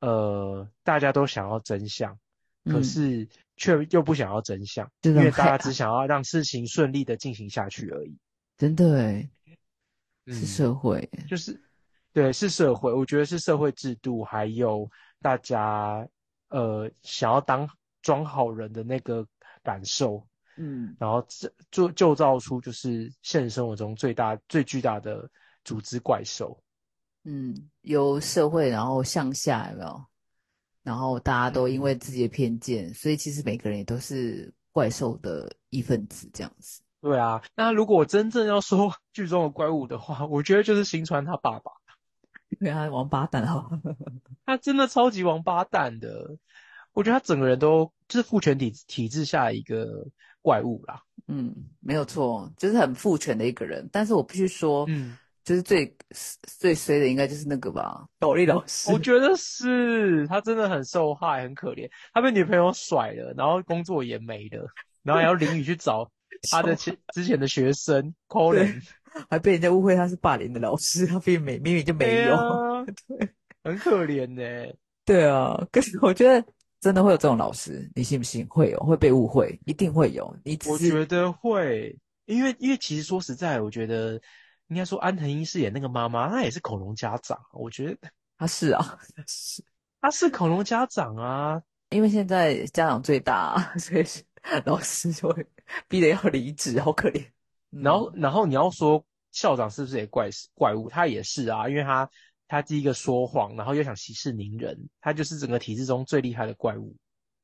[0.00, 2.18] 呃，大家都想要真相，
[2.64, 8.16] 可是却又不想要真相，因为大家只想要让事情顺利的进行下去而已。
[8.56, 9.28] 真的诶
[10.28, 11.60] 是社会，就是
[12.20, 14.90] 对，是社会，我觉得是社会制度还有。
[15.20, 16.04] 大家
[16.48, 17.68] 呃想要当
[18.02, 19.26] 装好人的那个
[19.62, 25.28] 感受，嗯，然后这就就造出就是现实生活中最大最巨大的
[25.64, 26.60] 组织怪兽，
[27.24, 30.04] 嗯，由社会然后向下有没有？
[30.82, 36.80] 然后大家都因为自己的偏见，所以其实每个人也都是怪兽的一份子这样子。
[37.00, 41.72] 对啊，那如果真正要说 剧中的怪物的话，我觉得就是新川他爸爸。
[42.58, 43.70] 对啊，王八蛋哈，
[44.44, 46.36] 他真的超级王八蛋的。
[46.92, 50.06] 我觉得他整个人都就是父权体体制下一个
[50.42, 51.02] 怪物啦。
[51.28, 53.88] 嗯，没有错，就是很父权的一个人。
[53.92, 55.94] 但是我必须说，嗯，就是最
[56.42, 58.90] 最衰的应该就是那个吧，斗笠老师。
[58.90, 61.88] 我觉得是他真的很受害，很可怜。
[62.12, 64.66] 他被女朋友甩了，然后工作也没了，
[65.04, 66.10] 然后还要淋雨去找
[66.50, 68.82] 他的前 之前的学生 Colin。
[69.28, 72.36] 还被人家误会他是霸凌的老师，他并没明明就没有，
[73.06, 73.28] 对，
[73.64, 74.72] 很可怜呢。
[75.04, 76.46] 对啊，可是我觉得
[76.80, 78.46] 真的会有这种老师，你信不信？
[78.48, 80.34] 会有，会被误会，一定会有。
[80.44, 84.20] 你我觉得会，因为因为其实说实在，我觉得
[84.68, 87.38] 应该说安藤英饰演那个妈妈，她也是恐龙家长。
[87.52, 87.96] 我觉得
[88.36, 89.64] 她是啊，是，
[90.00, 91.62] 她是恐龙家长啊。
[91.90, 94.04] 因为现在家长最大，所以
[94.66, 95.46] 老师就会
[95.88, 97.24] 逼得要离职，好可怜。
[97.70, 100.88] 然后，然后你要说校长是不是也怪怪物？
[100.88, 102.08] 他也是啊，因为他
[102.46, 106.96] 他第一个说谎，然后又想息事宁人，他就是整个体制中最厉害的怪物。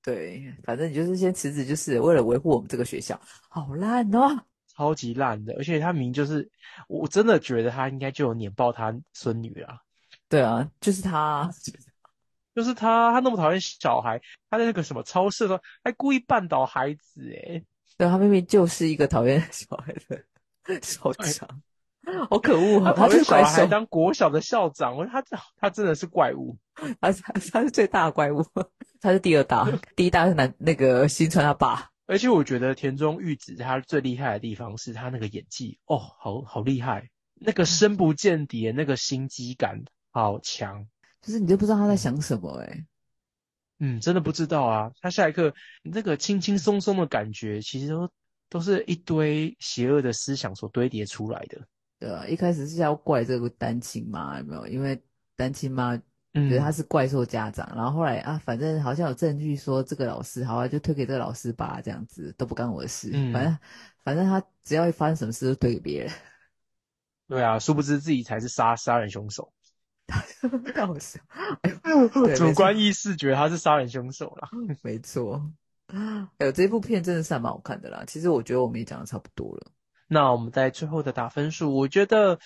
[0.02, 3.18] 对，反正你就是先辞职，就是为了维护我们这个学校。
[3.48, 4.44] 好烂哦，
[4.76, 6.50] 超级烂的，而且他明就是
[6.88, 9.78] 我真的觉得他应该就有碾爆他孙女啊。
[10.28, 11.50] 对啊，就是他，
[12.54, 14.20] 就是他，他那么讨厌小孩，
[14.50, 17.64] 他在那个什么超市的还故意绊倒孩子，诶
[17.96, 19.94] 对他明明就是一个讨厌小孩
[20.64, 21.62] 的 校长，
[22.28, 22.92] 好可恶啊！
[22.96, 25.22] 他是小孩当国小的校长，我说他
[25.56, 26.56] 他真的是怪物，
[27.00, 28.44] 他他是最大的怪物，
[29.00, 31.90] 他是第二大，第一大是男那个新川他爸。
[32.06, 40.86] 而且我觉得田中裕子他最厉害的地方是他那个演技哦，好好厉害，那个深不见底的那个心机感好强，
[41.22, 42.84] 就是你都不知道他在想什么哎。
[43.78, 44.90] 嗯，真的不知道啊。
[45.00, 45.52] 他下一刻
[45.82, 48.10] 那个轻轻松松的感觉，其实都
[48.48, 51.60] 都是一堆邪恶的思想所堆叠出来的。
[51.98, 54.66] 对啊，一开始是要怪这个单亲妈，有没有？
[54.66, 55.00] 因为
[55.36, 63.10] 单亲妈觉得他是怪兽家长，然后后来啊，反正好像有证据说这个老师，好啊，就推给这个老师吧，这样子都不干我的事。
[63.32, 63.58] 反正
[64.02, 66.12] 反正他只要一发生什么事，都推给别人。
[67.28, 69.52] 对啊，殊不知自己才是杀杀人凶手。
[70.74, 71.18] 搞笑，
[72.36, 74.48] 主观意识觉得他是杀人凶手啦。
[74.82, 75.42] 没错，
[75.88, 78.04] 哎呦，这部片真的是蛮好看的啦。
[78.06, 79.66] 其实我觉得我们也讲的差不多了。
[80.06, 82.38] 那我们在最后的打分数，我觉得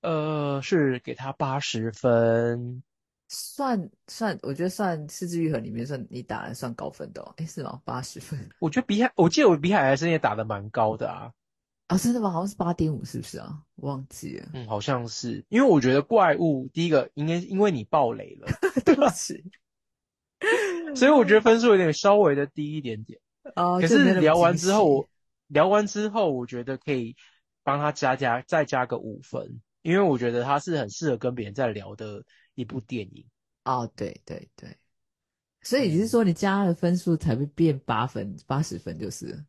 [0.00, 2.82] 呃是给他八十分，
[3.28, 7.34] 算算，我觉得算《四之愈合》里面算你打的算高分的哦。
[7.36, 7.80] 哎，是吗？
[7.84, 8.48] 八十分？
[8.58, 11.30] 我觉得比海，我记得我比海还是也打的蛮高的啊。
[11.86, 12.30] 啊，真的吗？
[12.30, 13.62] 好像是八点五，是不是啊？
[13.76, 14.48] 忘记了。
[14.54, 18.48] 嗯，好像是，因为我觉得怪物第一个应该因为你爆雷了，
[18.86, 19.44] 对不起，
[20.96, 23.20] 所以我觉得分数有点稍微的低一点点。
[23.54, 25.06] 哦，可是聊完之后，
[25.48, 27.14] 聊完之后，我觉得可以
[27.62, 32.24] 帮他加加再加个五分，因为我觉得他是很适合跟别人在聊的
[32.54, 33.26] 一部电影。
[33.64, 34.74] 哦，对对对，
[35.60, 39.44] 所以你是说你加了分数才会变八分，八十分就是？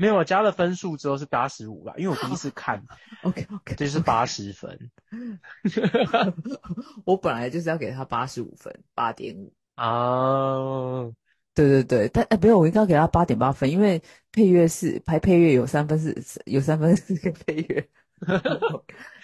[0.00, 2.82] 没有加了分数之后是八十五吧，因为我第一次看
[3.22, 4.90] ，OK OK，这是八十分。
[7.04, 11.04] 我本来就是要给他八十五分，八点五啊，
[11.54, 17.86] 对对对，但哎，没有，我应该给他八点八分，因为配乐是拍配乐有三分是有三分是个配乐，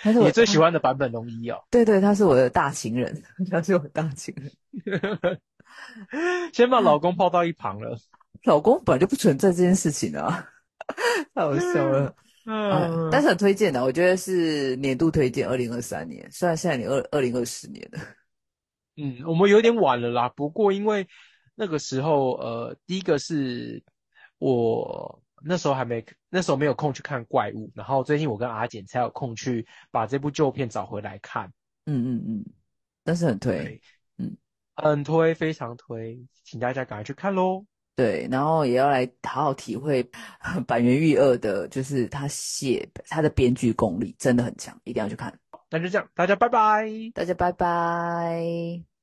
[0.03, 1.65] 他是你最喜欢的版本龙一哦？
[1.71, 4.53] 对对，他是我的大情人，他是我大情人。
[6.53, 7.99] 先把老公抛到一旁了。
[8.45, 10.47] 老公本来就不存在这件事情啊，
[11.35, 12.15] 太好笑了。
[12.49, 16.31] 嗯，但是很推荐的，我觉得是年度推荐，二零二三年。
[16.31, 17.99] 虽然现在你二二零二四年了，
[18.97, 20.29] 嗯，我们有点晚了啦。
[20.29, 21.07] 不过因为
[21.57, 23.83] 那个时候，呃，第一个是
[24.39, 31.53] 我那时候还没那时候没有空去看怪物，然后最近我跟阿简才有空去把这部旧片找回来看。
[31.87, 32.45] 嗯嗯嗯，
[33.03, 33.81] 但是很推，
[34.19, 34.37] 嗯，
[34.77, 37.67] 很推，非常推，请大家赶快去看喽。
[37.97, 40.03] 对，然后也要来好好体会
[40.69, 45.33] 板垣裕二的，就是他写他的编剧功力真的很强，一定要去看。
[45.71, 48.96] 那就这样，大家拜拜，大家拜拜。